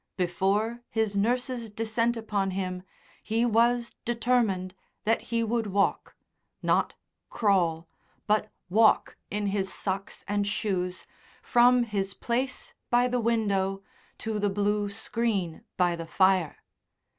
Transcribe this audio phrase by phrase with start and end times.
[0.17, 2.81] Before his nurse's descent upon him
[3.21, 6.15] he was determined that he would walk
[6.63, 6.95] not
[7.29, 7.87] crawl,
[8.25, 11.05] but walk in his socks and shoes
[11.43, 13.83] from his place by the window
[14.17, 16.63] to the blue screen by the fire.